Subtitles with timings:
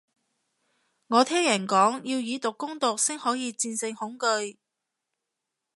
[1.09, 4.57] 我聽人講，要以毒攻毒先可以戰勝恐懼